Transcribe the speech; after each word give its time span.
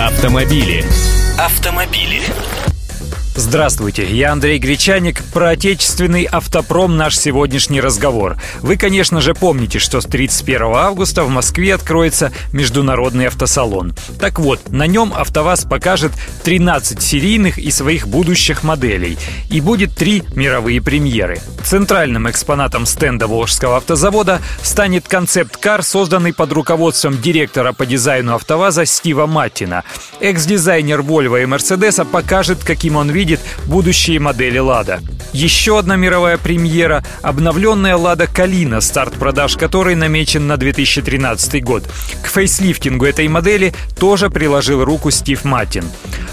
Автомобили. 0.00 0.82
Автомобили. 1.38 2.22
Здравствуйте, 3.40 4.04
я 4.04 4.32
Андрей 4.32 4.58
Гречаник. 4.58 5.24
Про 5.32 5.48
отечественный 5.48 6.24
автопром 6.24 6.98
наш 6.98 7.16
сегодняшний 7.16 7.80
разговор. 7.80 8.36
Вы, 8.60 8.76
конечно 8.76 9.22
же, 9.22 9.32
помните, 9.32 9.78
что 9.78 10.02
с 10.02 10.04
31 10.04 10.62
августа 10.74 11.24
в 11.24 11.30
Москве 11.30 11.74
откроется 11.74 12.32
международный 12.52 13.28
автосалон. 13.28 13.94
Так 14.20 14.38
вот, 14.38 14.68
на 14.68 14.86
нем 14.86 15.14
АвтоВАЗ 15.16 15.64
покажет 15.64 16.12
13 16.44 17.00
серийных 17.00 17.56
и 17.56 17.70
своих 17.70 18.06
будущих 18.06 18.62
моделей. 18.62 19.16
И 19.48 19.62
будет 19.62 19.94
три 19.94 20.22
мировые 20.34 20.82
премьеры. 20.82 21.40
Центральным 21.64 22.28
экспонатом 22.28 22.84
стенда 22.84 23.26
Волжского 23.26 23.78
автозавода 23.78 24.42
станет 24.62 25.08
концепт-кар, 25.08 25.82
созданный 25.82 26.34
под 26.34 26.52
руководством 26.52 27.18
директора 27.18 27.72
по 27.72 27.86
дизайну 27.86 28.34
АвтоВАЗа 28.34 28.84
Стива 28.84 29.24
Маттина. 29.24 29.84
Экс-дизайнер 30.20 31.00
Volvo 31.00 31.42
и 31.42 31.46
Мерседеса 31.46 32.04
покажет, 32.04 32.62
каким 32.62 32.96
он 32.96 33.08
видит 33.08 33.29
видит 33.30 33.40
будущие 33.66 34.18
модели 34.18 34.58
«Лада». 34.58 35.00
Еще 35.32 35.78
одна 35.78 35.94
мировая 35.94 36.36
премьера– 36.38 37.04
обновленная 37.22 37.96
«Лада 37.96 38.26
Калина», 38.26 38.80
старт 38.80 39.14
продаж 39.14 39.56
которой 39.56 39.94
намечен 39.94 40.48
на 40.48 40.56
2013 40.56 41.62
год. 41.62 41.84
К 42.24 42.26
фейслифтингу 42.26 43.04
этой 43.04 43.28
модели 43.28 43.72
тоже 43.96 44.30
приложил 44.30 44.84
руку 44.84 45.12
Стив 45.12 45.44
Маттин. 45.44 45.84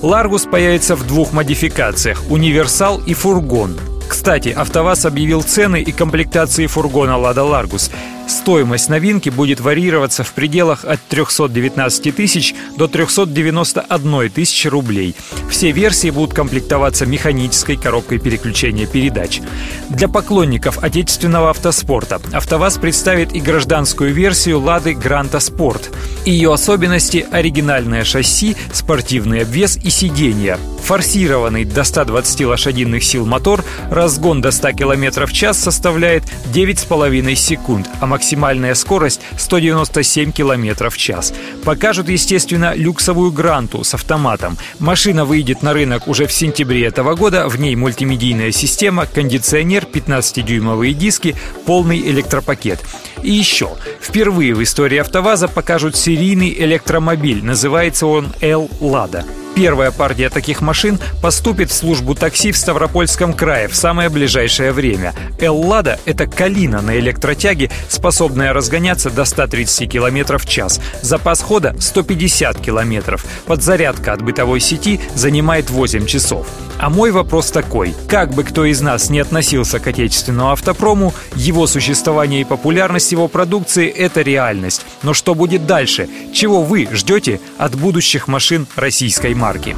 «Ларгус» 0.00 0.44
появится 0.44 0.96
в 0.96 1.06
двух 1.06 1.34
модификациях– 1.34 2.22
«Универсал» 2.30 3.02
и 3.06 3.12
«Фургон». 3.12 3.76
Кстати, 4.08 4.48
АвтоВАЗ 4.48 5.04
объявил 5.04 5.42
цены 5.42 5.82
и 5.82 5.92
комплектации 5.92 6.66
фургона 6.66 7.18
«Лада 7.18 7.44
Ларгус». 7.44 7.90
Стоимость 8.28 8.90
новинки 8.90 9.30
будет 9.30 9.58
варьироваться 9.58 10.22
в 10.22 10.32
пределах 10.34 10.84
от 10.84 11.00
319 11.08 12.14
тысяч 12.14 12.54
до 12.76 12.86
391 12.86 14.30
тысячи 14.30 14.68
рублей. 14.68 15.16
Все 15.50 15.70
версии 15.72 16.10
будут 16.10 16.34
комплектоваться 16.34 17.06
механической 17.06 17.76
коробкой 17.76 18.18
переключения 18.18 18.86
передач. 18.86 19.40
Для 19.88 20.08
поклонников 20.08 20.78
отечественного 20.84 21.50
автоспорта 21.50 22.20
АвтоВАЗ 22.32 22.76
представит 22.76 23.34
и 23.34 23.40
гражданскую 23.40 24.12
версию 24.12 24.60
«Лады 24.60 24.92
Гранта 24.92 25.40
Спорт». 25.40 25.90
Ее 26.26 26.52
особенности– 26.52 27.26
оригинальное 27.30 28.04
шасси, 28.04 28.56
спортивный 28.74 29.42
обвес 29.42 29.78
и 29.78 29.88
сиденья. 29.88 30.58
Форсированный 30.84 31.64
до 31.64 31.84
120 31.84 32.44
лошадиных 32.46 33.04
сил 33.04 33.26
мотор, 33.26 33.64
разгон 33.90 34.40
до 34.40 34.50
100 34.50 34.72
км 34.72 35.26
в 35.26 35.32
час 35.32 35.58
составляет 35.58 36.24
9,5 36.52 37.34
секунд, 37.34 37.88
а 38.00 38.06
максимальная 38.18 38.74
скорость 38.74 39.20
197 39.38 40.32
км 40.32 40.90
в 40.90 40.96
час. 40.98 41.32
Покажут, 41.64 42.08
естественно, 42.08 42.74
люксовую 42.74 43.30
Гранту 43.30 43.84
с 43.84 43.94
автоматом. 43.94 44.58
Машина 44.80 45.24
выйдет 45.24 45.62
на 45.62 45.72
рынок 45.72 46.08
уже 46.08 46.26
в 46.26 46.32
сентябре 46.32 46.84
этого 46.84 47.14
года, 47.14 47.48
в 47.48 47.60
ней 47.60 47.76
мультимедийная 47.76 48.50
система, 48.50 49.06
кондиционер, 49.06 49.84
15-дюймовые 49.84 50.94
диски, 50.94 51.36
полный 51.64 52.00
электропакет. 52.10 52.80
И 53.22 53.30
еще, 53.30 53.70
впервые 54.00 54.52
в 54.52 54.62
истории 54.64 54.98
АвтоВАЗа 54.98 55.46
покажут 55.46 55.94
серийный 55.94 56.52
электромобиль, 56.58 57.44
называется 57.44 58.08
он 58.08 58.32
«Л 58.40 58.68
Лада». 58.80 59.24
Первая 59.58 59.90
партия 59.90 60.30
таких 60.30 60.60
машин 60.60 61.00
поступит 61.20 61.72
в 61.72 61.74
службу 61.74 62.14
такси 62.14 62.52
в 62.52 62.56
Ставропольском 62.56 63.32
крае 63.32 63.66
в 63.66 63.74
самое 63.74 64.08
ближайшее 64.08 64.70
время. 64.70 65.14
«Эллада»— 65.40 65.98
это 66.04 66.28
«Калина» 66.28 66.80
на 66.80 66.96
электротяге, 66.96 67.68
способная 67.88 68.52
разгоняться 68.52 69.10
до 69.10 69.24
130 69.24 69.90
км 69.90 70.38
в 70.38 70.46
час. 70.46 70.80
Запас 71.02 71.40
хода— 71.40 71.74
150 71.80 72.60
км. 72.60 73.18
Подзарядка 73.46 74.12
от 74.12 74.22
бытовой 74.22 74.60
сети 74.60 75.00
занимает 75.16 75.70
8 75.70 76.06
часов. 76.06 76.46
А 76.78 76.90
мой 76.90 77.10
вопрос 77.10 77.50
такой. 77.50 77.94
Как 78.08 78.30
бы 78.30 78.44
кто 78.44 78.64
из 78.64 78.80
нас 78.80 79.10
не 79.10 79.18
относился 79.18 79.80
к 79.80 79.86
отечественному 79.88 80.52
автопрому, 80.52 81.12
его 81.34 81.66
существование 81.66 82.42
и 82.42 82.44
популярность 82.44 83.10
его 83.10 83.26
продукции– 83.26 83.88
это 83.96 84.22
реальность. 84.22 84.86
Но 85.02 85.12
что 85.12 85.34
будет 85.34 85.66
дальше? 85.66 86.08
Чего 86.32 86.62
вы 86.62 86.88
ждете 86.92 87.40
от 87.58 87.74
будущих 87.74 88.28
машин 88.28 88.66
российской 88.76 89.34
марки? 89.34 89.76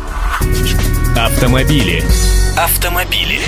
Автомобили. 1.16 2.04
Автомобили. 2.56 3.40